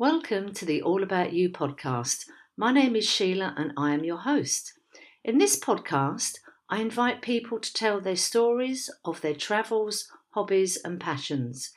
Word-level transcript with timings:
Welcome 0.00 0.52
to 0.52 0.64
the 0.64 0.80
All 0.80 1.02
About 1.02 1.32
You 1.32 1.50
podcast. 1.50 2.26
My 2.56 2.70
name 2.70 2.94
is 2.94 3.04
Sheila 3.04 3.52
and 3.56 3.72
I 3.76 3.94
am 3.94 4.04
your 4.04 4.18
host. 4.18 4.74
In 5.24 5.38
this 5.38 5.58
podcast, 5.58 6.38
I 6.70 6.80
invite 6.80 7.20
people 7.20 7.58
to 7.58 7.72
tell 7.74 8.00
their 8.00 8.14
stories 8.14 8.88
of 9.04 9.20
their 9.22 9.34
travels, 9.34 10.08
hobbies, 10.34 10.78
and 10.84 11.00
passions. 11.00 11.72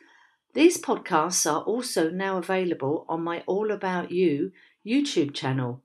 These 0.54 0.80
podcasts 0.80 1.52
are 1.52 1.64
also 1.64 2.12
now 2.12 2.38
available 2.38 3.08
on 3.10 3.24
my 3.24 3.42
All 3.48 3.72
About 3.72 4.12
You 4.12 4.52
YouTube 4.86 5.34
channel. 5.34 5.82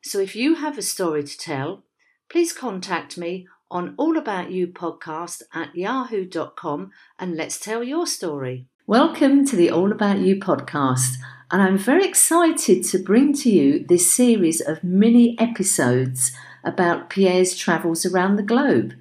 So 0.00 0.20
if 0.20 0.36
you 0.36 0.54
have 0.54 0.78
a 0.78 0.82
story 0.82 1.24
to 1.24 1.36
tell, 1.36 1.82
please 2.30 2.52
contact 2.52 3.18
me 3.18 3.48
on 3.68 3.96
allaboutyoupodcast 3.96 5.42
at 5.52 5.74
yahoo.com 5.74 6.92
and 7.18 7.36
let's 7.36 7.58
tell 7.58 7.82
your 7.82 8.06
story. 8.06 8.66
Welcome 8.86 9.44
to 9.46 9.56
the 9.56 9.72
All 9.72 9.90
About 9.90 10.20
You 10.20 10.36
podcast, 10.36 11.16
and 11.50 11.60
I'm 11.60 11.78
very 11.78 12.04
excited 12.04 12.84
to 12.84 12.98
bring 12.98 13.32
to 13.34 13.50
you 13.50 13.84
this 13.84 14.10
series 14.10 14.60
of 14.60 14.84
mini 14.84 15.36
episodes 15.38 16.32
about 16.62 17.10
Pierre's 17.10 17.56
travels 17.56 18.06
around 18.06 18.36
the 18.36 18.44
globe. 18.44 18.94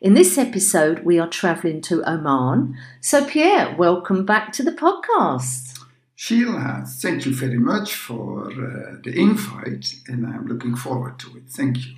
In 0.00 0.14
this 0.14 0.38
episode, 0.38 1.04
we 1.04 1.18
are 1.18 1.28
travelling 1.28 1.80
to 1.82 2.08
Oman. 2.08 2.76
So, 3.00 3.24
Pierre, 3.24 3.74
welcome 3.76 4.24
back 4.24 4.52
to 4.52 4.62
the 4.62 4.70
podcast. 4.70 5.80
Sheila, 6.14 6.84
thank 6.86 7.26
you 7.26 7.34
very 7.34 7.58
much 7.58 7.94
for 7.94 8.46
uh, 8.46 8.98
the 9.02 9.12
invite, 9.16 9.94
and 10.06 10.24
I'm 10.24 10.46
looking 10.46 10.76
forward 10.76 11.18
to 11.20 11.36
it. 11.36 11.48
Thank 11.48 11.78
you. 11.78 11.94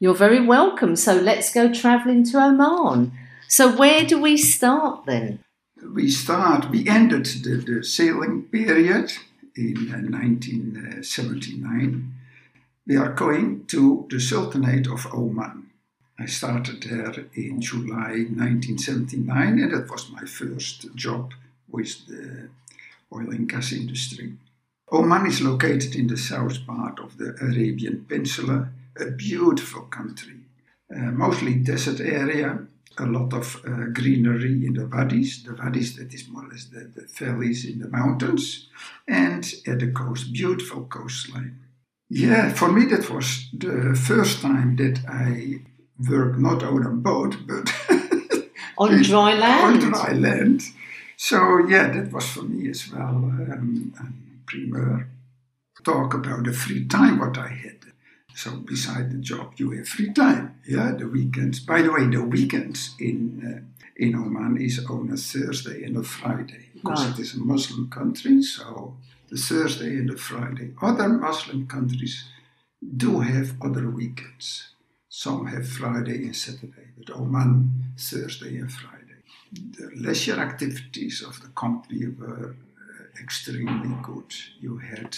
You're 0.00 0.14
very 0.14 0.44
welcome. 0.44 0.96
So, 0.96 1.14
let's 1.14 1.54
go 1.54 1.72
travelling 1.72 2.24
to 2.24 2.38
Oman. 2.38 3.12
So, 3.46 3.76
where 3.76 4.04
do 4.04 4.20
we 4.20 4.36
start 4.36 5.06
then? 5.06 5.38
we 5.94 6.10
start, 6.10 6.70
we 6.70 6.86
ended 6.88 7.26
the, 7.26 7.56
the 7.56 7.84
sailing 7.84 8.42
period 8.44 9.12
in 9.56 9.90
uh, 9.90 9.98
1979. 9.98 12.14
We 12.86 12.96
are 12.96 13.12
going 13.12 13.66
to 13.66 14.06
the 14.10 14.20
Sultanate 14.20 14.86
of 14.86 15.12
Oman. 15.12 15.70
I 16.18 16.26
started 16.26 16.82
there 16.82 17.26
in 17.34 17.60
July 17.60 18.26
1979, 18.30 19.58
and 19.58 19.72
that 19.72 19.90
was 19.90 20.10
my 20.10 20.24
first 20.24 20.94
job 20.94 21.34
with 21.68 22.06
the 22.06 22.48
oil 23.12 23.30
and 23.30 23.48
gas 23.48 23.72
industry. 23.72 24.34
Oman 24.92 25.26
is 25.26 25.40
located 25.40 25.96
in 25.96 26.06
the 26.06 26.16
south 26.16 26.64
part 26.66 27.00
of 27.00 27.18
the 27.18 27.34
Arabian 27.40 28.04
Peninsula, 28.08 28.68
a 28.98 29.10
beautiful 29.10 29.82
country, 29.82 30.36
uh, 30.94 31.10
mostly 31.10 31.54
desert 31.54 32.00
area, 32.00 32.66
a 32.98 33.06
lot 33.06 33.32
of 33.32 33.62
uh, 33.66 33.86
greenery 33.92 34.66
in 34.66 34.74
the 34.74 34.86
valleys. 34.86 35.42
The 35.42 35.52
valleys, 35.52 35.96
that 35.96 36.12
is 36.12 36.28
more 36.28 36.44
or 36.44 36.48
less 36.48 36.66
the, 36.66 36.90
the 36.94 37.06
valleys 37.06 37.64
in 37.64 37.78
the 37.80 37.88
mountains, 37.88 38.68
and 39.06 39.44
at 39.66 39.80
the 39.80 39.92
coast, 39.92 40.32
beautiful 40.32 40.84
coastline. 40.84 41.60
Yeah, 42.08 42.52
for 42.52 42.70
me 42.70 42.84
that 42.86 43.10
was 43.10 43.48
the 43.52 43.94
first 43.94 44.40
time 44.40 44.76
that 44.76 45.00
I 45.08 45.60
worked 46.08 46.38
not 46.38 46.62
on 46.62 46.86
a 46.86 46.90
boat, 46.90 47.36
but 47.46 47.72
on 48.78 49.02
dry 49.02 49.34
land. 49.38 49.84
On 49.84 49.90
dry 49.90 50.12
land. 50.12 50.62
So 51.16 51.66
yeah, 51.66 51.90
that 51.90 52.12
was 52.12 52.26
for 52.28 52.42
me 52.42 52.70
as 52.70 52.90
well 52.92 53.08
um, 53.08 53.92
a 53.98 54.46
premier. 54.46 55.08
Talk 55.84 56.14
about 56.14 56.44
the 56.44 56.52
free 56.52 56.86
time 56.86 57.18
what 57.18 57.38
I 57.38 57.48
had. 57.48 57.78
So 58.36 58.50
beside 58.56 59.10
the 59.10 59.16
job, 59.16 59.54
you 59.56 59.70
have 59.70 59.88
free 59.88 60.12
time. 60.12 60.60
Yeah, 60.68 60.92
the 60.92 61.08
weekends. 61.08 61.58
By 61.60 61.80
the 61.80 61.90
way, 61.90 62.06
the 62.06 62.22
weekends 62.22 62.94
in 63.00 63.18
uh, 63.42 63.60
in 63.96 64.14
Oman 64.14 64.60
is 64.60 64.84
on 64.84 65.10
a 65.10 65.16
Thursday 65.16 65.84
and 65.84 65.96
a 65.96 66.02
Friday 66.02 66.68
because 66.74 67.06
right. 67.06 67.18
it 67.18 67.22
is 67.22 67.34
a 67.34 67.38
Muslim 67.38 67.88
country. 67.88 68.42
So 68.42 68.94
the 69.30 69.38
Thursday 69.38 69.96
and 69.96 70.10
the 70.10 70.18
Friday. 70.18 70.74
Other 70.82 71.08
Muslim 71.08 71.66
countries 71.66 72.24
do 72.96 73.20
have 73.20 73.54
other 73.62 73.88
weekends. 73.88 74.68
Some 75.08 75.46
have 75.46 75.66
Friday 75.66 76.18
and 76.26 76.36
Saturday, 76.36 76.88
but 76.98 77.16
Oman 77.16 77.72
Thursday 77.98 78.58
and 78.58 78.70
Friday. 78.70 79.20
The 79.78 79.90
leisure 79.94 80.38
activities 80.38 81.22
of 81.22 81.40
the 81.40 81.48
company 81.48 82.06
were 82.08 82.54
uh, 82.54 83.22
extremely 83.22 83.96
good. 84.02 84.30
You 84.60 84.76
had 84.76 85.16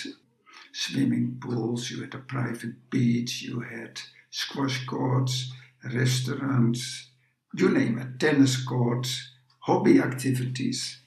swimming 0.79 1.37
pools, 1.41 1.91
you 1.91 2.03
had 2.03 2.15
a 2.15 2.19
private 2.19 2.89
beach, 2.89 3.43
you 3.43 3.59
had 3.59 4.01
squash 4.31 4.87
courts, 4.87 5.53
restaurants, 5.93 7.09
you 7.53 7.69
name 7.69 7.99
it, 7.99 8.21
tennis 8.21 8.63
courts, 8.65 9.33
hobby 9.59 9.99
activities. 9.99 11.01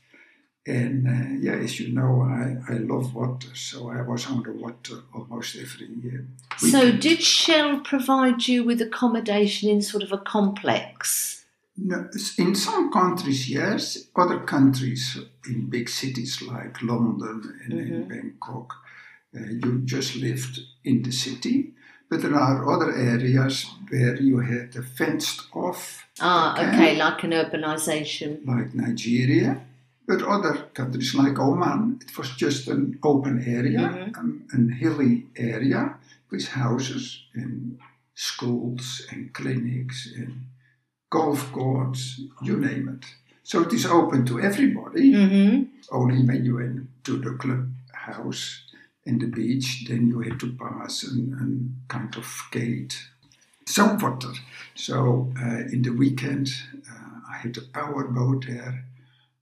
And 0.68 1.08
uh, 1.08 1.40
yeah, 1.40 1.54
as 1.54 1.80
you 1.80 1.94
know, 1.94 2.22
I, 2.22 2.74
I 2.74 2.78
love 2.80 3.16
water, 3.16 3.56
so 3.56 3.90
I 3.90 4.02
was 4.02 4.28
on 4.28 4.44
the 4.44 4.52
water 4.52 4.98
almost 5.16 5.56
every 5.56 5.88
year. 6.04 6.28
So, 6.58 6.92
did 6.92 7.22
Shell 7.22 7.80
provide 7.80 8.48
you 8.48 8.64
with 8.64 8.82
accommodation 8.82 9.70
in 9.70 9.82
sort 9.82 10.04
of 10.04 10.12
a 10.12 10.20
complex? 10.20 11.46
No, 11.78 12.10
in 12.38 12.54
some 12.54 12.92
countries, 12.92 13.50
yes. 13.50 14.06
Other 14.16 14.40
countries, 14.42 15.18
in 15.48 15.70
big 15.70 15.90
cities 15.90 16.42
like 16.42 16.82
London 16.84 17.58
and 17.64 17.74
mm-hmm. 17.74 17.94
in 17.94 18.08
Bangkok, 18.08 18.81
you 19.34 19.82
just 19.86 20.16
lived 20.16 20.60
in 20.84 21.04
the 21.04 21.12
city, 21.12 21.74
but 22.10 22.22
there 22.22 22.36
are 22.36 22.70
other 22.70 22.92
areas 22.94 23.66
where 23.90 24.16
you 24.16 24.40
had 24.40 24.76
a 24.76 24.84
fenced 24.84 25.48
off. 25.54 26.08
Ah, 26.20 26.54
okay, 26.60 26.98
like 26.98 27.24
an 27.24 27.32
urbanization. 27.32 28.46
Like 28.46 28.74
Nigeria. 28.76 29.62
But 30.08 30.24
other 30.24 30.68
countries 30.74 31.16
like 31.16 31.40
Oman, 31.40 32.02
it 32.02 32.18
was 32.18 32.32
just 32.36 32.68
an 32.68 33.00
open 33.04 33.44
area, 33.48 33.80
mm-hmm. 33.80 34.20
um, 34.20 34.44
an 34.52 34.70
hilly 34.70 35.28
area 35.38 35.96
with 36.30 36.48
houses 36.50 37.24
and 37.34 37.80
schools 38.14 39.08
and 39.12 39.34
clinics 39.34 40.10
and 40.16 40.48
golf 41.10 41.52
courts, 41.52 42.20
you 42.42 42.58
name 42.58 42.90
it. 42.90 43.06
So 43.44 43.62
it 43.62 43.74
is 43.74 43.86
open 43.86 44.26
to 44.26 44.42
everybody. 44.42 45.14
Mm-hmm. 45.14 45.64
Only 45.92 46.26
when 46.26 46.46
you 46.46 46.60
enter 46.60 47.18
the 47.18 47.38
clubhouse 47.38 48.64
in 49.06 49.20
the 49.20 49.28
beach, 49.28 49.86
then 49.88 50.08
you 50.08 50.20
had 50.20 50.40
to 50.40 50.54
pass 50.54 51.04
a 51.04 51.10
kind 51.88 52.16
of 52.16 52.44
gate, 52.52 52.98
some 53.66 53.98
water. 53.98 54.34
So 54.76 55.32
uh, 55.42 55.64
in 55.72 55.82
the 55.82 55.92
weekend, 55.92 56.50
uh, 56.90 57.20
I 57.32 57.38
had 57.38 57.58
a 57.58 57.62
power 57.62 58.04
boat 58.06 58.46
there, 58.48 58.86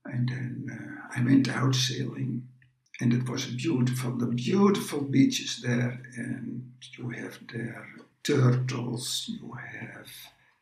and 0.04 0.28
then 0.28 0.66
uh, 0.72 1.18
I 1.18 1.22
went 1.22 1.48
out 1.48 1.74
sailing, 1.74 2.48
and 3.00 3.12
it 3.12 3.28
was 3.28 3.46
beautiful. 3.46 4.12
The 4.12 4.26
beautiful 4.26 5.00
beaches 5.00 5.60
there, 5.62 6.00
and 6.16 6.72
you 6.96 7.10
have 7.10 7.38
there 7.52 7.86
turtles, 8.22 9.26
you 9.28 9.52
have 9.52 10.08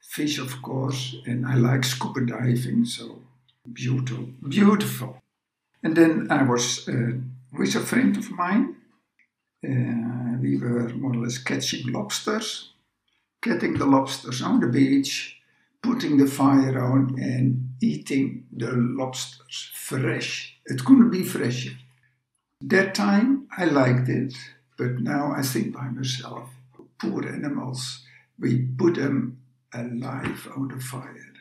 fish, 0.01 0.39
of 0.39 0.63
course, 0.63 1.17
and 1.27 1.47
I 1.47 1.55
like 1.55 1.85
scuba 1.85 2.25
diving, 2.25 2.85
so 2.85 3.21
beautiful, 3.73 4.29
beautiful. 4.49 5.23
And 5.83 5.97
then 5.97 6.29
I 6.31 6.43
was 6.43 6.89
uh, 6.89 7.13
with 7.53 7.75
a 7.75 7.81
friend 7.81 8.17
of 8.17 8.31
mine 8.31 8.77
Eh, 9.65 10.37
we 10.41 10.57
were 10.57 10.89
more 10.91 11.13
or 11.13 11.25
less 11.25 11.39
catching 11.39 11.93
lobsters, 11.93 12.71
getting 13.43 13.75
the 13.75 13.87
lobsters 13.87 14.41
on 14.41 14.61
the 14.61 14.69
beach, 14.69 15.41
putting 15.83 16.17
the 16.17 16.27
fire 16.27 16.79
on, 16.81 17.19
and 17.21 17.75
eating 17.81 18.47
the 18.53 18.71
lobsters 18.73 19.71
fresh. 19.75 20.57
It 20.67 20.85
couldn't 20.85 21.11
be 21.11 21.25
fresher. 21.25 21.77
That 22.61 22.95
time 22.95 23.49
I 23.57 23.65
liked 23.65 24.09
it, 24.09 24.35
but 24.77 25.01
now 25.01 25.33
I 25.33 25.43
think 25.43 25.75
by 25.75 25.89
myself, 25.89 26.51
poor 26.99 27.27
animals, 27.27 28.05
we 28.39 28.59
put 28.59 28.95
them 28.95 29.39
alive 29.75 30.49
on 30.57 30.69
the 30.69 30.81
fire. 30.81 31.35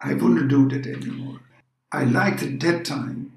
I 0.00 0.14
wouldn't 0.14 0.48
do 0.48 0.68
that 0.68 0.86
anymore. 0.86 1.40
I 1.90 2.04
liked 2.04 2.42
it 2.42 2.60
that 2.60 2.84
time, 2.84 3.32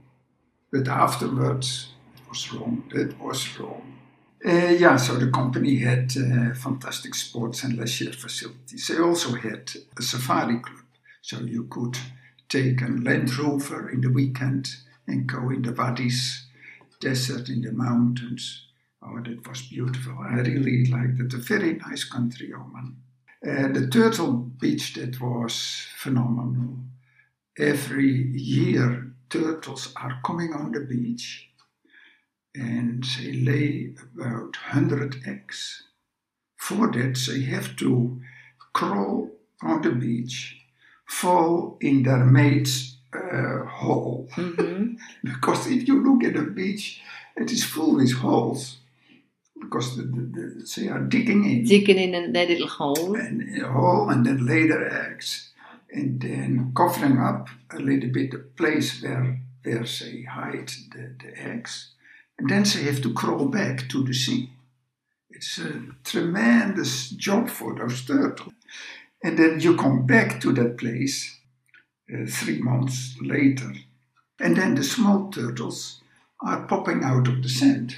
but 0.71 0.87
afterwards 0.87 1.93
it 2.15 2.29
was 2.29 2.53
wrong. 2.53 2.83
That 2.93 3.19
was 3.19 3.59
wrong. 3.59 3.99
Uh, 4.45 4.69
yeah, 4.77 4.95
so 4.95 5.15
the 5.17 5.29
company 5.31 5.79
had 5.79 6.13
uh, 6.15 6.53
fantastic 6.55 7.13
sports 7.13 7.63
and 7.63 7.77
leisure 7.77 8.13
facilities. 8.13 8.87
They 8.87 8.97
also 8.97 9.33
had 9.33 9.69
a 9.97 10.01
safari 10.01 10.59
club, 10.59 10.85
so 11.21 11.41
you 11.41 11.65
could 11.65 11.97
take 12.47 12.81
a 12.81 12.87
Land 12.87 13.37
Rover 13.37 13.89
in 13.89 13.99
the 13.99 14.09
weekend 14.09 14.75
and 15.07 15.27
go 15.27 15.49
in 15.49 15.61
the 15.63 15.73
wadis, 15.73 16.45
desert, 17.01 17.49
in 17.49 17.61
the 17.61 17.73
mountains. 17.73 18.65
Oh, 19.01 19.19
that 19.21 19.45
was 19.47 19.63
beautiful. 19.63 20.17
I 20.19 20.35
really 20.35 20.85
liked 20.85 21.19
it. 21.19 21.33
A 21.33 21.37
very 21.37 21.73
nice 21.73 22.05
country, 22.05 22.53
Oman. 22.53 22.95
Uh, 23.45 23.67
the 23.73 23.87
Turtle 23.91 24.33
Beach, 24.33 24.93
that 24.93 25.19
was 25.19 25.85
phenomenal. 25.97 26.77
Every 27.57 28.09
year, 28.09 29.11
turtles 29.29 29.93
are 29.97 30.19
coming 30.25 30.53
on 30.53 30.71
the 30.71 30.81
beach 30.81 31.48
and 32.59 33.03
they 33.17 33.33
lay 33.33 33.93
about 34.15 34.57
100 34.73 35.21
eggs. 35.25 35.83
For 36.57 36.91
that, 36.91 37.17
they 37.27 37.41
have 37.43 37.75
to 37.77 38.21
crawl 38.73 39.31
on 39.61 39.81
the 39.81 39.91
beach, 39.91 40.57
fall 41.07 41.77
in 41.81 42.03
their 42.03 42.25
mate's 42.25 42.97
uh, 43.13 43.63
hole. 43.65 44.27
hmm 44.33 44.93
Because 45.23 45.67
if 45.67 45.87
you 45.87 46.03
look 46.03 46.23
at 46.23 46.35
a 46.39 46.43
beach, 46.51 47.01
it 47.35 47.51
is 47.51 47.63
full 47.63 47.95
with 47.95 48.13
holes. 48.13 48.77
Because 49.59 49.97
the, 49.97 50.03
the, 50.03 50.21
the, 50.35 50.71
they 50.75 50.87
are 50.89 51.01
digging 51.01 51.43
in 51.45 51.63
Digging 51.65 51.97
in 51.97 52.13
in 52.15 52.33
their 52.33 52.47
little 52.47 52.67
hole. 52.67 53.15
and 53.15 53.61
a 53.61 53.67
hole 53.67 54.09
and 54.09 54.25
then 54.25 54.45
lay 54.45 54.67
their 54.67 54.87
eggs 55.11 55.49
and 55.91 56.21
then 56.21 56.71
covering 56.75 57.17
up 57.17 57.49
a 57.71 57.79
little 57.79 58.09
bit 58.09 58.31
the 58.31 58.37
place 58.37 59.01
where, 59.01 59.41
where 59.63 59.83
they 59.83 60.21
hide 60.23 60.69
the, 60.93 61.15
the 61.21 61.31
eggs. 61.51 61.91
And 62.39 62.49
then 62.49 62.63
they 62.63 62.83
have 62.83 63.01
to 63.01 63.13
crawl 63.13 63.45
back 63.45 63.89
to 63.89 64.01
the 64.03 64.13
sea. 64.13 64.49
It's 65.29 65.59
a 65.59 65.81
tremendous 66.05 67.09
job 67.09 67.49
for 67.49 67.75
those 67.75 68.05
turtles. 68.05 68.53
And 69.21 69.37
then 69.37 69.59
you 69.59 69.75
come 69.75 70.05
back 70.05 70.39
to 70.41 70.53
that 70.53 70.77
place 70.77 71.37
uh, 72.13 72.25
three 72.27 72.59
months 72.61 73.17
later. 73.21 73.73
And 74.39 74.55
then 74.55 74.75
the 74.75 74.83
small 74.85 75.29
turtles 75.29 76.01
are 76.41 76.65
popping 76.65 77.03
out 77.03 77.27
of 77.27 77.43
the 77.43 77.49
sand. 77.49 77.97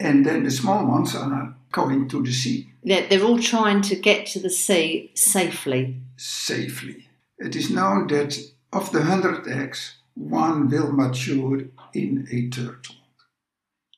And 0.00 0.24
then 0.24 0.44
the 0.44 0.50
small 0.50 0.86
ones 0.86 1.14
are 1.14 1.54
going 1.72 2.08
to 2.08 2.22
the 2.22 2.32
sea 2.32 2.70
They're, 2.82 3.06
they're 3.06 3.22
all 3.22 3.38
trying 3.38 3.82
to 3.82 3.96
get 3.96 4.26
to 4.28 4.40
the 4.40 4.50
sea 4.50 5.10
safely. 5.14 6.00
safely. 6.16 7.08
It 7.38 7.54
is 7.54 7.68
known 7.68 8.06
that 8.06 8.38
of 8.72 8.92
the 8.92 9.00
100 9.00 9.46
eggs, 9.46 9.96
one 10.14 10.68
will 10.70 10.92
mature 10.92 11.64
in 11.92 12.26
a 12.30 12.48
turtle. 12.48 12.94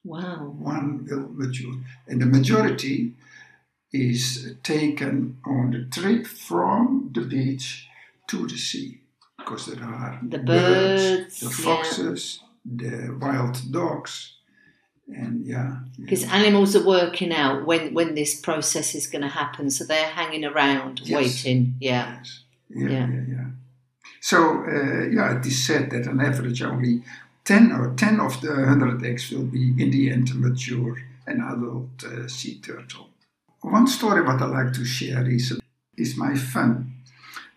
Wow. 0.07 0.55
One 0.59 1.05
will 1.09 1.29
mature. 1.35 1.75
And 2.09 2.21
the 2.23 2.27
majority 2.27 3.13
is 3.93 4.55
taken 4.63 5.39
on 5.45 5.71
the 5.73 5.83
trip 6.01 6.27
from 6.27 7.11
the 7.15 7.23
beach 7.23 7.89
to 8.29 8.47
the 8.47 8.57
sea. 8.57 9.01
Because 9.39 9.67
there 9.67 9.85
are 9.85 10.19
The 10.23 10.39
birds, 10.39 11.41
the 11.41 11.47
yeah. 11.47 11.53
foxes, 11.53 12.41
the 12.65 13.17
wild 13.21 13.57
dogs, 13.71 14.33
and 15.09 15.47
yeah. 15.47 15.71
Because 16.01 16.25
animals 16.25 16.75
are 16.75 16.85
working 16.85 17.33
out 17.33 17.65
when, 17.65 17.95
when 17.95 18.15
this 18.17 18.41
process 18.41 18.95
is 18.95 19.07
going 19.07 19.23
to 19.23 19.29
happen, 19.29 19.71
so 19.71 19.85
they're 19.85 20.09
hanging 20.21 20.45
around 20.45 21.01
Yes. 21.05 21.17
waiting. 21.17 21.75
Yeah. 21.81 22.17
Yes. 22.19 22.43
Yeah, 22.71 22.89
Yeah. 22.89 23.09
yeah, 23.15 23.25
yeah. 23.29 23.47
So, 24.21 24.39
uh, 24.67 25.03
yeah, 25.17 25.39
it 25.39 25.47
is 25.47 25.65
said 25.65 25.91
that 25.93 26.09
on 26.09 26.21
average 26.21 26.61
only 26.63 27.03
10 27.47 27.73
or 27.73 27.95
10 27.95 28.21
of 28.21 28.41
the 28.41 28.51
100 28.51 29.05
eggs 29.05 29.31
will 29.31 29.45
be 29.45 29.69
in 29.79 29.91
the 29.93 30.11
end 30.11 30.35
mature 30.35 30.99
an 31.27 31.41
adult 31.41 32.05
uh, 32.05 32.27
sea 32.29 32.59
turtle. 32.61 33.09
One 33.61 33.87
story 33.87 34.23
what 34.23 34.43
I 34.43 34.47
like 34.47 34.73
to 34.75 34.85
share 34.85 35.25
is, 35.29 35.59
is 35.97 36.17
my 36.17 36.35
fun. 36.35 36.93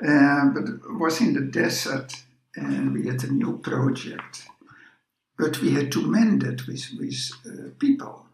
Uh, 0.02 0.46
but 0.54 0.64
was 1.00 1.20
in 1.22 1.34
the 1.34 1.42
desert 1.42 2.24
and 2.56 2.94
we 2.94 3.08
had 3.08 3.24
a 3.24 3.32
new 3.32 3.58
project. 3.58 4.48
But 5.38 5.60
we 5.62 5.74
had 5.74 5.92
to 5.94 6.06
mend 6.06 6.44
it 6.44 6.68
with, 6.68 6.86
with 7.00 7.32
uh, 7.46 7.70
people. 7.80 8.26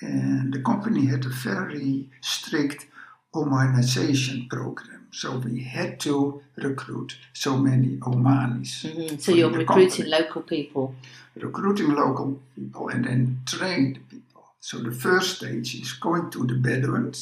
And 0.00 0.52
the 0.52 0.60
company 0.60 1.06
had 1.06 1.24
a 1.24 1.28
very 1.28 2.08
strict 2.20 2.86
Omanization 3.34 4.48
program. 4.48 5.03
So 5.14 5.36
we 5.38 5.62
had 5.62 6.00
to 6.00 6.42
recruit 6.56 7.16
so 7.32 7.56
many 7.56 7.90
Omanis. 8.10 8.72
Mhm. 8.82 9.20
So 9.20 9.30
you're 9.32 9.48
recruiting 9.64 10.06
company. 10.06 10.10
local 10.18 10.42
people. 10.42 10.94
Recruiting 11.36 11.90
local 11.94 12.28
people 12.56 12.88
and 12.88 13.04
then 13.04 13.20
train 13.46 13.82
the 13.94 14.00
people. 14.12 14.44
So 14.60 14.78
the 14.78 14.96
first 15.06 15.36
stage 15.36 15.70
is 15.82 15.92
going 15.92 16.30
to 16.30 16.40
the 16.50 16.58
Bedouins, 16.68 17.18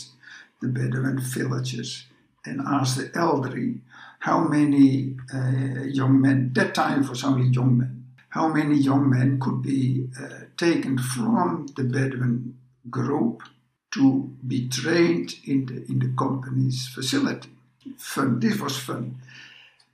the 0.62 0.68
Bedouin 0.68 1.18
villages, 1.18 2.06
and 2.46 2.60
ask 2.62 2.96
the 2.96 3.08
elderly 3.14 3.80
how 4.20 4.38
many 4.56 5.16
uh, 5.34 5.82
young 6.00 6.20
men, 6.20 6.52
that 6.54 6.74
time 6.74 7.06
was 7.06 7.22
only 7.24 7.48
young 7.48 7.76
men, 7.76 7.94
how 8.30 8.48
many 8.48 8.76
young 8.76 9.10
men 9.10 9.38
could 9.38 9.60
be 9.60 10.08
uh, 10.22 10.46
taken 10.56 10.96
from 10.96 11.66
the 11.76 11.84
Bedouin 11.84 12.54
group 12.88 13.42
to 13.90 14.30
be 14.46 14.68
trained 14.68 15.34
in 15.44 15.66
the, 15.66 15.84
in 15.90 15.98
the 15.98 16.12
company's 16.16 16.86
facility. 16.88 17.50
Fun, 17.96 18.40
this 18.40 18.58
was 18.60 18.78
fun. 18.78 19.16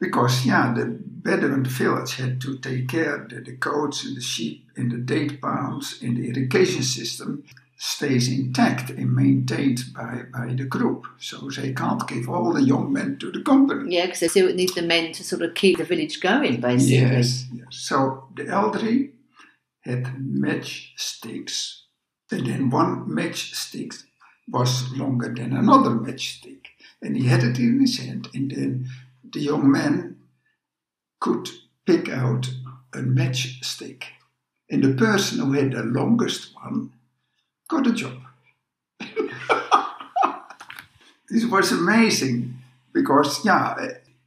Because, 0.01 0.47
yeah, 0.47 0.73
the 0.73 0.85
Bedouin 0.87 1.65
village 1.65 2.17
had 2.17 2.41
to 2.43 2.59
take 2.59 2.89
care 2.89 3.27
that 3.31 3.45
the 3.45 3.53
goats 3.53 4.05
and 4.05 4.17
the 4.17 4.21
sheep 4.21 4.65
and 4.77 4.93
the 4.93 4.99
date 4.99 5.41
palms 5.41 5.99
and 6.03 6.17
the 6.17 6.29
irrigation 6.29 6.83
system 6.83 7.45
stays 7.81 8.29
intact 8.29 8.91
and 8.91 9.15
maintained 9.15 9.85
by, 9.95 10.23
by 10.33 10.53
the 10.53 10.65
group. 10.65 11.07
So 11.19 11.49
they 11.51 11.73
can't 11.73 12.07
give 12.07 12.29
all 12.29 12.53
the 12.53 12.63
young 12.63 12.93
men 12.93 13.19
to 13.19 13.31
the 13.31 13.43
company. 13.43 13.95
Yeah, 13.95 14.07
because 14.07 14.21
they 14.21 14.29
still 14.29 14.53
need 14.53 14.75
the 14.75 14.83
men 14.83 15.13
to 15.13 15.25
sort 15.25 15.43
of 15.43 15.55
keep 15.55 15.79
the 15.79 15.85
village 15.85 16.21
going, 16.21 16.61
basically. 16.61 16.97
Yes, 16.97 17.47
yes. 17.53 17.67
So 17.71 18.25
the 18.35 18.49
elderly 18.49 19.11
had 19.81 20.05
matchsticks, 20.05 21.83
and 22.31 22.47
then 22.47 22.71
one 22.71 23.09
matchstick 23.09 23.95
was 24.49 24.91
longer 24.93 25.33
than 25.33 25.57
another 25.57 25.91
matchstick, 25.91 26.58
and 27.03 27.17
he 27.17 27.27
had 27.27 27.43
it 27.43 27.59
in 27.59 27.81
his 27.81 27.99
hand, 27.99 28.29
and 28.35 28.51
then 28.51 28.89
the 29.33 29.41
young 29.41 29.71
man 29.71 30.17
could 31.21 31.49
pick 31.87 32.09
out 32.09 32.49
a 32.93 32.99
matchstick, 32.99 34.05
and 34.71 34.83
the 34.83 34.95
person 34.95 35.39
who 35.39 35.53
had 35.53 35.73
the 35.73 35.83
longest 35.83 36.55
one 36.63 36.93
got 37.69 37.87
a 37.87 37.93
job. 37.93 38.19
this 41.29 41.45
was 41.45 41.73
amazing 41.73 42.59
because, 42.93 43.45
yeah, 43.45 43.77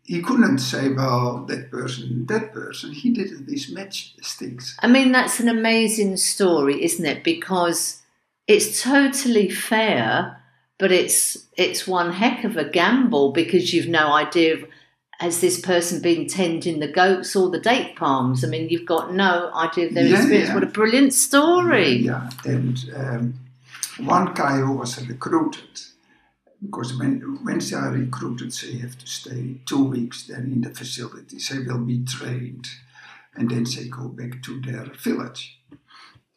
he 0.03 0.21
couldn't 0.21 0.59
say, 0.59 0.89
well, 0.89 1.45
that 1.45 1.71
person, 1.71 2.25
that 2.25 2.53
person. 2.53 2.91
He 2.91 3.11
did 3.11 3.31
with 3.31 3.47
matchsticks. 3.47 4.75
I 4.79 4.87
mean, 4.87 5.11
that's 5.11 5.39
an 5.39 5.47
amazing 5.47 6.17
story, 6.17 6.83
isn't 6.83 7.05
it? 7.05 7.23
Because 7.23 8.01
it's 8.47 8.81
totally 8.81 9.49
fair, 9.49 10.40
but 10.81 10.91
it's 10.91 11.37
it's 11.55 11.87
one 11.87 12.11
heck 12.11 12.43
of 12.43 12.57
a 12.57 12.67
gamble 12.79 13.31
because 13.31 13.73
you've 13.73 13.87
no 13.87 14.11
idea 14.11 14.55
of 14.55 14.65
has 15.19 15.39
this 15.39 15.61
person 15.61 16.01
been 16.01 16.27
tending 16.27 16.79
the 16.79 16.91
goats 16.91 17.35
or 17.35 17.47
the 17.51 17.59
date 17.59 17.95
palms. 17.95 18.43
I 18.43 18.47
mean, 18.47 18.69
you've 18.69 18.87
got 18.87 19.13
no 19.13 19.51
idea 19.53 19.85
of 19.87 19.93
their 19.93 20.07
Yeah, 20.07 20.17
experience. 20.17 20.47
yeah. 20.49 20.55
What 20.55 20.63
a 20.63 20.73
brilliant 20.79 21.13
story! 21.13 21.91
Yeah, 21.97 22.27
and 22.43 22.75
um, 23.01 23.23
one 23.99 24.33
guy 24.33 24.57
who 24.57 24.71
was 24.71 24.91
recruited, 25.07 25.73
because 26.65 26.97
when, 26.97 27.19
when 27.45 27.59
they 27.59 27.75
are 27.75 27.91
recruited, 27.91 28.51
they 28.51 28.77
have 28.79 28.97
to 28.97 29.05
stay 29.19 29.57
two 29.67 29.83
weeks 29.83 30.25
then 30.25 30.43
in 30.55 30.61
the 30.61 30.71
facility. 30.71 31.37
They 31.37 31.59
will 31.71 31.85
be 31.85 32.03
trained, 32.03 32.67
and 33.35 33.51
then 33.51 33.65
they 33.75 33.85
go 33.89 34.07
back 34.07 34.41
to 34.45 34.59
their 34.61 34.85
village. 34.85 35.59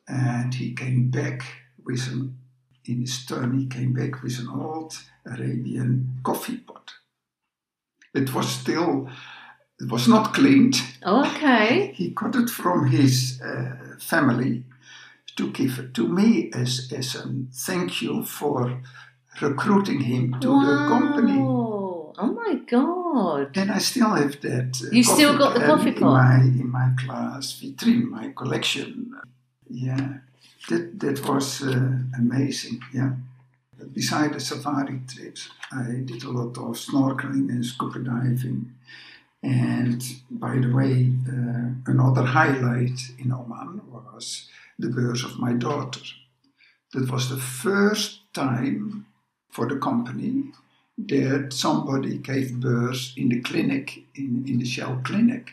And 0.06 0.52
he 0.52 0.74
came 0.74 1.08
back 1.08 1.42
with 1.86 2.06
an, 2.12 2.36
in 2.86 3.00
his 3.00 3.24
turn, 3.26 3.58
he 3.58 3.66
came 3.66 3.92
back 3.92 4.22
with 4.22 4.38
an 4.38 4.48
old 4.48 4.98
Arabian 5.26 6.20
coffee 6.22 6.58
pot. 6.58 6.92
It 8.14 8.32
was 8.34 8.48
still, 8.48 9.08
it 9.80 9.90
was 9.90 10.06
not 10.08 10.34
cleaned. 10.34 10.76
Okay. 11.04 11.92
He 11.96 12.10
got 12.10 12.36
it 12.36 12.48
from 12.50 12.86
his 12.86 13.40
uh, 13.42 13.96
family 13.98 14.64
to 15.36 15.50
give 15.50 15.78
it 15.78 15.94
to 15.94 16.08
me 16.08 16.50
as, 16.52 16.92
as 16.96 17.14
a 17.16 17.24
thank 17.52 18.00
you 18.02 18.22
for 18.24 18.80
recruiting 19.40 20.00
him 20.00 20.38
to 20.40 20.48
the 20.66 20.76
company. 20.88 21.38
Wow. 21.38 22.12
Oh 22.16 22.32
my 22.32 22.54
god! 22.70 23.56
And 23.56 23.72
I 23.72 23.78
still 23.78 24.10
have 24.14 24.40
that. 24.42 24.80
Uh, 24.80 24.90
You 24.92 25.02
still 25.02 25.36
got 25.36 25.54
the 25.54 25.64
coffee 25.66 25.88
in 25.88 25.94
pot? 25.96 26.12
my 26.12 26.36
in 26.62 26.70
my 26.70 26.90
class 26.96 27.58
vitrine, 27.60 28.08
my 28.08 28.28
collection. 28.36 29.12
Yeah, 29.68 30.18
that 30.68 31.00
that 31.00 31.28
was 31.28 31.62
uh, 31.62 31.98
amazing. 32.18 32.80
Yeah. 32.92 33.12
Beside 33.92 34.32
the 34.32 34.40
safari 34.40 35.00
trips, 35.06 35.50
I 35.72 36.02
did 36.04 36.22
a 36.24 36.30
lot 36.30 36.56
of 36.56 36.76
snorkeling 36.76 37.48
and 37.50 37.64
scuba 37.64 37.98
diving. 37.98 38.72
And 39.42 40.02
by 40.30 40.56
the 40.58 40.72
way, 40.72 41.12
uh, 41.28 41.92
another 41.92 42.22
highlight 42.22 42.98
in 43.18 43.30
Oman 43.30 43.82
was 43.92 44.48
the 44.78 44.88
birth 44.88 45.24
of 45.24 45.38
my 45.38 45.52
daughter. 45.52 46.00
That 46.92 47.10
was 47.10 47.28
the 47.28 47.36
first 47.36 48.20
time 48.32 49.06
for 49.50 49.68
the 49.68 49.76
company 49.76 50.52
that 50.96 51.52
somebody 51.52 52.18
gave 52.18 52.60
birth 52.60 53.12
in 53.16 53.28
the 53.28 53.40
clinic, 53.40 54.04
in, 54.14 54.44
in 54.46 54.58
the 54.58 54.64
Shell 54.64 55.00
clinic. 55.04 55.52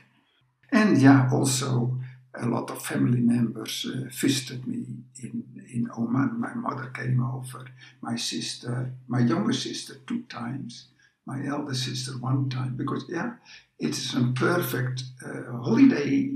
And 0.71 1.01
yeah, 1.01 1.29
also 1.31 1.97
a 2.35 2.45
lot 2.45 2.69
of 2.69 2.83
family 2.83 3.19
members 3.19 3.85
uh, 3.85 4.07
visited 4.09 4.65
me 4.67 4.85
in, 5.21 5.43
in 5.73 5.89
Oman. 5.97 6.39
My 6.39 6.53
mother 6.53 6.89
came 6.93 7.21
over, 7.23 7.65
my 8.01 8.15
sister, 8.15 8.93
my 9.07 9.19
younger 9.19 9.53
sister 9.53 9.95
two 10.07 10.21
times, 10.23 10.87
my 11.25 11.45
elder 11.45 11.73
sister 11.73 12.13
one 12.13 12.49
time, 12.49 12.75
because 12.75 13.05
yeah, 13.09 13.33
it 13.79 13.89
is 13.89 14.15
a 14.15 14.31
perfect 14.35 15.03
uh, 15.25 15.51
holiday 15.57 16.31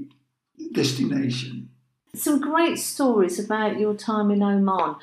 destination. 0.72 1.70
Some 2.14 2.40
great 2.40 2.78
stories 2.78 3.40
about 3.44 3.80
your 3.80 3.94
time 3.94 4.32
in 4.32 4.44
Oman. 4.44 4.96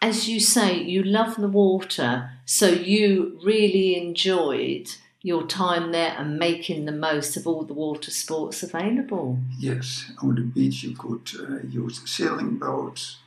As 0.00 0.28
you 0.28 0.38
say, 0.40 0.80
you 0.80 1.02
love 1.02 1.36
the 1.36 1.48
water, 1.48 2.30
so 2.44 2.68
you 2.68 3.40
really 3.42 3.96
enjoyed 3.96 4.88
your 5.22 5.46
time 5.46 5.92
there 5.92 6.14
and 6.16 6.38
making 6.38 6.84
the 6.84 6.92
most 6.92 7.36
of 7.36 7.46
all 7.46 7.64
the 7.64 7.74
water 7.74 8.10
sports 8.10 8.62
available. 8.62 9.38
Yes, 9.58 10.12
on 10.22 10.36
the 10.36 10.42
beach 10.42 10.84
you 10.84 10.94
could 10.94 11.28
uh, 11.40 11.66
use 11.66 12.00
sailing 12.08 12.56
boats. 12.56 13.18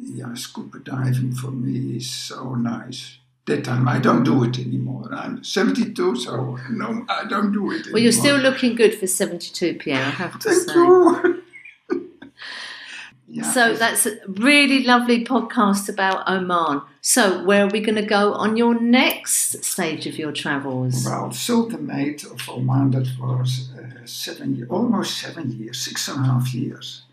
Yeah, 0.00 0.34
scuba 0.34 0.78
diving 0.78 1.32
for 1.32 1.50
me 1.50 1.96
is 1.96 2.08
so 2.10 2.54
nice. 2.54 3.18
That 3.46 3.64
time 3.64 3.88
I 3.88 3.98
don't 3.98 4.22
do 4.22 4.44
it 4.44 4.58
anymore. 4.58 5.08
I'm 5.12 5.42
72, 5.42 6.16
so 6.16 6.58
no, 6.70 7.04
I 7.08 7.24
don't 7.24 7.52
do 7.52 7.72
it 7.72 7.74
anymore. 7.74 7.92
Well, 7.94 8.02
you're 8.02 8.12
still 8.12 8.36
looking 8.38 8.76
good 8.76 8.94
for 8.94 9.08
72, 9.08 9.74
Pierre, 9.74 9.98
I 9.98 10.10
have 10.10 10.38
to 10.38 10.48
Thank 10.48 10.70
say. 10.70 10.74
you. 10.74 11.41
Yeah, 13.32 13.50
So 13.50 13.74
that's 13.74 14.04
a 14.04 14.18
really 14.26 14.84
lovely 14.84 15.24
podcast 15.24 15.88
about 15.88 16.28
Oman. 16.28 16.82
So 17.00 17.42
where 17.44 17.64
are 17.64 17.70
we 17.70 17.80
going 17.80 17.96
to 17.96 18.04
go 18.04 18.34
on 18.34 18.58
your 18.58 18.78
next 18.78 19.64
stage 19.64 20.06
of 20.06 20.18
your 20.18 20.32
travels? 20.32 21.06
Well, 21.06 21.32
Sultanate 21.32 22.24
of 22.24 22.46
Oman, 22.46 22.90
that 22.90 23.08
was 23.18 23.70
uh, 23.78 24.04
seven, 24.04 24.66
almost 24.68 25.16
seven 25.16 25.50
years, 25.50 25.78
six 25.78 26.08
and 26.08 26.20
a 26.20 26.28
half 26.28 26.52
years. 26.52 27.04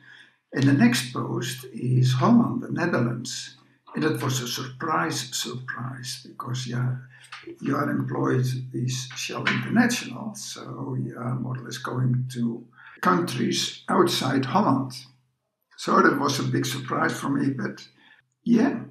And 0.51 0.63
the 0.65 0.73
next 0.73 1.13
post 1.13 1.65
is 1.71 2.11
Holland, 2.11 2.63
the 2.63 2.71
Netherlands. 2.71 3.55
And 3.95 4.03
that 4.03 4.21
was 4.21 4.41
a 4.41 4.47
surprise, 4.47 5.33
surprise, 5.33 6.25
because 6.27 6.67
yeah, 6.67 6.95
you 7.61 7.77
are 7.77 7.89
employed 7.89 8.45
with 8.73 8.91
Shell 9.15 9.45
International, 9.47 10.35
so 10.35 10.97
you 11.01 11.17
are 11.17 11.35
more 11.35 11.57
or 11.57 11.63
less 11.63 11.77
going 11.77 12.25
to 12.33 12.65
countries 12.99 13.83
outside 13.87 14.43
Holland. 14.43 14.93
So 15.79 16.01
that 16.01 16.19
was 16.19 16.37
a 16.41 16.43
big 16.43 16.65
surprise 16.65 17.13
for 17.13 17.29
me, 17.29 17.51
but 17.51 17.87
yeah, 18.43 18.81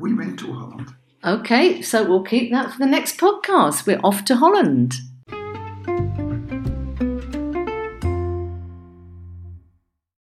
we 0.00 0.14
went 0.14 0.40
to 0.40 0.52
Holland. 0.52 0.92
Okay, 1.24 1.80
so 1.80 2.02
we'll 2.02 2.24
keep 2.24 2.50
that 2.50 2.72
for 2.72 2.78
the 2.80 2.86
next 2.86 3.18
podcast. 3.18 3.86
We're 3.86 4.00
off 4.02 4.24
to 4.24 4.34
Holland. 4.34 4.94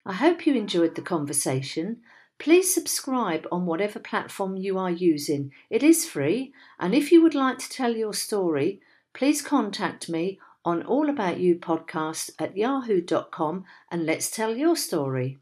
I 0.05 0.13
hope 0.13 0.46
you 0.46 0.53
enjoyed 0.53 0.93
the 0.93 1.01
conversation. 1.01 2.01
Please 2.38 2.72
subscribe 2.72 3.48
on 3.51 3.65
whatever 3.65 3.98
platform 3.98 4.55
you 4.55 4.77
are 4.77 4.91
using. 4.91 5.51
It 5.72 5.82
is 5.82 6.08
free, 6.08 6.53
and 6.79 6.93
if 6.93 7.12
you 7.12 7.24
would 7.24 7.34
like 7.34 7.58
to 7.58 7.70
tell 7.70 7.96
your 7.96 8.13
story, 8.13 8.82
please 9.15 9.41
contact 9.41 10.10
me 10.10 10.38
on 10.63 10.84
All 10.84 11.10
About 11.10 11.39
You 11.39 11.55
podcast 11.55 12.29
at 12.38 12.55
yahoo.com 12.55 13.65
and 13.89 14.05
let's 14.05 14.29
tell 14.29 14.55
your 14.55 14.75
story. 14.75 15.39